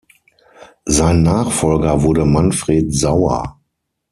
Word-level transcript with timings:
Sein 0.87 1.21
Nachfolger 1.21 2.01
wurde 2.01 2.25
Manfred 2.25 2.91
Sauer. 2.91 3.59